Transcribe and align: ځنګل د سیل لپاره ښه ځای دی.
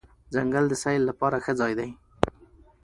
ځنګل 0.33 0.65
د 0.69 0.73
سیل 0.83 1.01
لپاره 1.09 1.37
ښه 1.43 1.53
ځای 1.59 1.73
دی. 1.79 1.89